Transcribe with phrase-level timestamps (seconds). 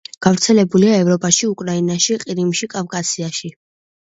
[0.25, 3.55] გავრცელებულია ევროპაში, უკრაინაში, ყირიმში, კავკასიაში.